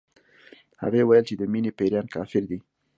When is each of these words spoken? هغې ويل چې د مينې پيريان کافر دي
هغې 0.83 1.01
ويل 1.05 1.23
چې 1.29 1.35
د 1.37 1.43
مينې 1.51 1.71
پيريان 1.79 2.05
کافر 2.15 2.43
دي 2.51 2.57